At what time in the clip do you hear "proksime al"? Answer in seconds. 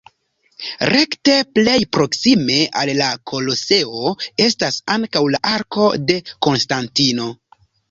1.97-2.93